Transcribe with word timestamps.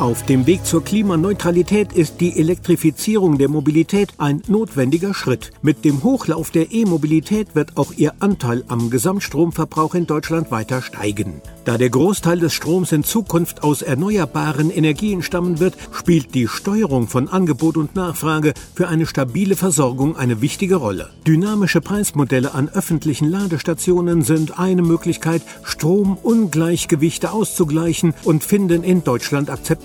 Auf 0.00 0.24
dem 0.24 0.44
Weg 0.48 0.66
zur 0.66 0.82
Klimaneutralität 0.82 1.92
ist 1.92 2.20
die 2.20 2.36
Elektrifizierung 2.36 3.38
der 3.38 3.48
Mobilität 3.48 4.08
ein 4.18 4.42
notwendiger 4.48 5.14
Schritt. 5.14 5.52
Mit 5.62 5.84
dem 5.84 6.02
Hochlauf 6.02 6.50
der 6.50 6.72
E-Mobilität 6.72 7.54
wird 7.54 7.76
auch 7.76 7.92
ihr 7.96 8.12
Anteil 8.18 8.64
am 8.66 8.90
Gesamtstromverbrauch 8.90 9.94
in 9.94 10.08
Deutschland 10.08 10.50
weiter 10.50 10.82
steigen. 10.82 11.40
Da 11.64 11.78
der 11.78 11.90
Großteil 11.90 12.40
des 12.40 12.52
Stroms 12.52 12.90
in 12.90 13.04
Zukunft 13.04 13.62
aus 13.62 13.82
erneuerbaren 13.82 14.70
Energien 14.70 15.22
stammen 15.22 15.60
wird, 15.60 15.76
spielt 15.92 16.34
die 16.34 16.48
Steuerung 16.48 17.06
von 17.06 17.28
Angebot 17.28 17.76
und 17.76 17.94
Nachfrage 17.94 18.52
für 18.74 18.88
eine 18.88 19.06
stabile 19.06 19.54
Versorgung 19.54 20.16
eine 20.16 20.40
wichtige 20.40 20.74
Rolle. 20.74 21.10
Dynamische 21.24 21.80
Preismodelle 21.80 22.52
an 22.52 22.68
öffentlichen 22.68 23.30
Ladestationen 23.30 24.22
sind 24.22 24.58
eine 24.58 24.82
Möglichkeit, 24.82 25.42
Stromungleichgewichte 25.62 27.30
auszugleichen 27.30 28.12
und 28.24 28.42
finden 28.42 28.82
in 28.82 29.04
Deutschland 29.04 29.50
Akzeptanz. 29.50 29.83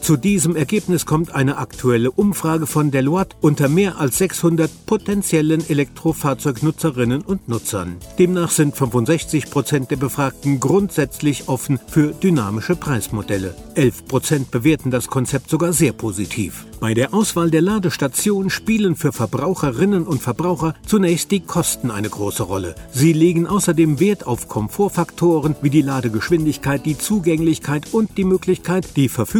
Zu 0.00 0.16
diesem 0.16 0.56
Ergebnis 0.56 1.06
kommt 1.06 1.34
eine 1.34 1.58
aktuelle 1.58 2.10
Umfrage 2.10 2.66
von 2.66 2.90
Deloitte 2.90 3.36
unter 3.40 3.68
mehr 3.68 3.98
als 3.98 4.18
600 4.18 4.70
potenziellen 4.86 5.68
Elektrofahrzeugnutzerinnen 5.68 7.22
und 7.22 7.48
Nutzern. 7.48 7.96
Demnach 8.18 8.50
sind 8.50 8.76
65 8.76 9.50
Prozent 9.50 9.90
der 9.90 9.96
Befragten 9.96 10.60
grundsätzlich 10.60 11.48
offen 11.48 11.78
für 11.88 12.12
dynamische 12.12 12.76
Preismodelle. 12.76 13.54
11 13.74 14.06
Prozent 14.06 14.50
bewerten 14.50 14.90
das 14.90 15.08
Konzept 15.08 15.50
sogar 15.50 15.72
sehr 15.72 15.92
positiv. 15.92 16.66
Bei 16.78 16.92
der 16.92 17.14
Auswahl 17.14 17.50
der 17.50 17.62
Ladestation 17.62 18.50
spielen 18.50 18.96
für 18.96 19.12
Verbraucherinnen 19.12 20.06
und 20.06 20.22
Verbraucher 20.22 20.74
zunächst 20.86 21.30
die 21.30 21.40
Kosten 21.40 21.90
eine 21.90 22.10
große 22.10 22.42
Rolle. 22.42 22.74
Sie 22.92 23.12
legen 23.12 23.46
außerdem 23.46 23.98
Wert 23.98 24.26
auf 24.26 24.46
Komfortfaktoren 24.48 25.56
wie 25.62 25.70
die 25.70 25.82
Ladegeschwindigkeit, 25.82 26.84
die 26.84 26.98
Zugänglichkeit 26.98 27.92
und 27.92 28.18
die 28.18 28.24
Möglichkeit, 28.24 28.96
die 28.96 29.08
Verfügbarkeit 29.08 29.35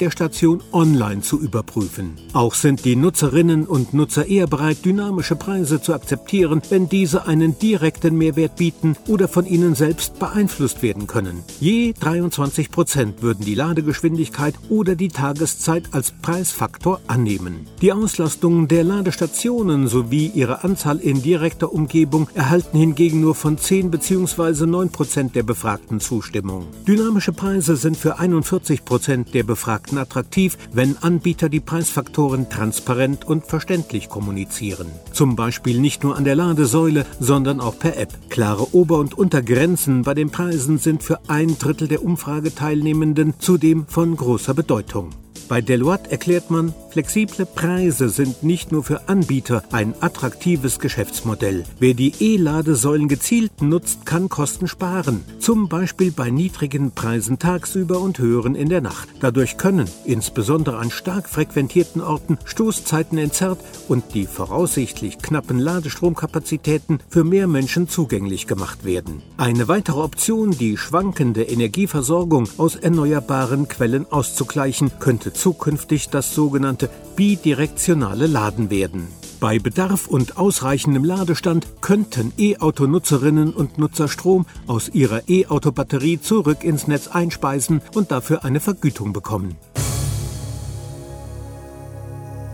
der 0.00 0.10
Station 0.10 0.62
online 0.72 1.22
zu 1.22 1.40
überprüfen. 1.40 2.16
Auch 2.32 2.54
sind 2.54 2.84
die 2.84 2.96
Nutzerinnen 2.96 3.66
und 3.66 3.94
Nutzer 3.94 4.26
eher 4.26 4.46
bereit, 4.46 4.84
dynamische 4.84 5.36
Preise 5.36 5.80
zu 5.80 5.94
akzeptieren, 5.94 6.62
wenn 6.70 6.88
diese 6.88 7.26
einen 7.26 7.58
direkten 7.58 8.16
Mehrwert 8.16 8.56
bieten 8.56 8.96
oder 9.08 9.28
von 9.28 9.46
ihnen 9.46 9.74
selbst 9.74 10.18
beeinflusst 10.18 10.82
werden 10.82 11.06
können. 11.06 11.42
Je 11.60 11.92
23 11.98 12.70
Prozent 12.70 13.22
würden 13.22 13.44
die 13.44 13.54
Ladegeschwindigkeit 13.54 14.54
oder 14.68 14.96
die 14.96 15.08
Tageszeit 15.08 15.84
als 15.92 16.10
Preisfaktor 16.10 16.64
Faktor 16.64 17.00
annehmen. 17.06 17.66
Die 17.82 17.92
Auslastung 17.92 18.68
der 18.68 18.84
Ladestationen 18.84 19.86
sowie 19.86 20.30
ihre 20.34 20.64
Anzahl 20.64 20.98
in 20.98 21.22
direkter 21.22 21.72
Umgebung 21.72 22.28
erhalten 22.34 22.78
hingegen 22.78 23.20
nur 23.20 23.34
von 23.34 23.58
10 23.58 23.90
bzw. 23.90 24.66
9 24.66 24.90
Prozent 24.90 25.34
der 25.34 25.42
Befragten 25.42 26.00
Zustimmung. 26.00 26.66
Dynamische 26.88 27.32
Preise 27.32 27.76
sind 27.76 27.96
für 27.96 28.18
41 28.18 28.84
Prozent 28.84 29.33
der 29.34 29.42
Befragten 29.42 29.98
attraktiv, 29.98 30.56
wenn 30.72 30.96
Anbieter 31.02 31.48
die 31.48 31.60
Preisfaktoren 31.60 32.48
transparent 32.48 33.24
und 33.26 33.44
verständlich 33.44 34.08
kommunizieren. 34.08 34.86
Zum 35.12 35.36
Beispiel 35.36 35.80
nicht 35.80 36.02
nur 36.04 36.16
an 36.16 36.24
der 36.24 36.36
Ladesäule, 36.36 37.04
sondern 37.20 37.60
auch 37.60 37.78
per 37.78 37.98
App. 37.98 38.30
Klare 38.30 38.74
Ober- 38.74 38.98
und 38.98 39.18
Untergrenzen 39.18 40.02
bei 40.02 40.14
den 40.14 40.30
Preisen 40.30 40.78
sind 40.78 41.02
für 41.02 41.18
ein 41.28 41.58
Drittel 41.58 41.88
der 41.88 42.04
Umfrageteilnehmenden 42.04 43.34
zudem 43.38 43.86
von 43.86 44.16
großer 44.16 44.54
Bedeutung. 44.54 45.10
Bei 45.48 45.60
Deloitte 45.60 46.10
erklärt 46.10 46.50
man, 46.50 46.72
flexible 46.94 47.44
Preise 47.44 48.08
sind 48.08 48.44
nicht 48.44 48.70
nur 48.70 48.84
für 48.84 49.08
Anbieter 49.08 49.64
ein 49.72 49.96
attraktives 49.98 50.78
Geschäftsmodell. 50.78 51.64
Wer 51.80 51.94
die 51.94 52.12
E-Ladesäulen 52.20 53.08
gezielt 53.08 53.62
nutzt, 53.62 54.06
kann 54.06 54.28
Kosten 54.28 54.68
sparen. 54.68 55.24
Zum 55.40 55.68
Beispiel 55.68 56.12
bei 56.12 56.30
niedrigen 56.30 56.92
Preisen 56.92 57.40
tagsüber 57.40 57.98
und 57.98 58.20
höheren 58.20 58.54
in 58.54 58.68
der 58.68 58.80
Nacht. 58.80 59.08
Dadurch 59.18 59.56
können, 59.56 59.88
insbesondere 60.04 60.78
an 60.78 60.92
stark 60.92 61.28
frequentierten 61.28 62.00
Orten, 62.00 62.38
Stoßzeiten 62.44 63.18
entzerrt 63.18 63.58
und 63.88 64.14
die 64.14 64.26
voraussichtlich 64.26 65.18
knappen 65.18 65.58
Ladestromkapazitäten 65.58 67.00
für 67.08 67.24
mehr 67.24 67.48
Menschen 67.48 67.88
zugänglich 67.88 68.46
gemacht 68.46 68.84
werden. 68.84 69.20
Eine 69.36 69.66
weitere 69.66 69.98
Option, 69.98 70.52
die 70.52 70.76
schwankende 70.76 71.42
Energieversorgung 71.42 72.48
aus 72.56 72.76
erneuerbaren 72.76 73.66
Quellen 73.66 74.06
auszugleichen, 74.12 74.92
könnte 75.00 75.32
zukünftig 75.32 76.10
das 76.10 76.32
sogenannte 76.84 76.88
bidirektionale 77.16 78.26
Laden 78.26 78.70
werden. 78.70 79.08
Bei 79.40 79.58
Bedarf 79.58 80.06
und 80.06 80.36
ausreichendem 80.36 81.04
Ladestand 81.04 81.66
könnten 81.80 82.32
E-Auto-Nutzerinnen 82.38 83.52
und 83.52 83.78
Nutzer 83.78 84.08
Strom 84.08 84.46
aus 84.66 84.88
ihrer 84.88 85.28
E-Auto-Batterie 85.28 86.20
zurück 86.20 86.64
ins 86.64 86.88
Netz 86.88 87.08
einspeisen 87.08 87.82
und 87.94 88.10
dafür 88.10 88.44
eine 88.44 88.60
Vergütung 88.60 89.12
bekommen. 89.12 89.56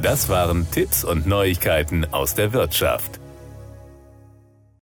Das 0.03 0.29
waren 0.29 0.67
Tipps 0.71 1.05
und 1.05 1.27
Neuigkeiten 1.27 2.07
aus 2.11 2.35
der 2.35 2.53
Wirtschaft. 2.53 3.20